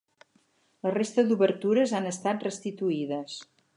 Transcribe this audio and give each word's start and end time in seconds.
La 0.87 0.93
resta 0.95 1.25
d'obertures 1.31 1.93
han 1.99 2.07
estat 2.13 2.47
restituïdes. 2.49 3.37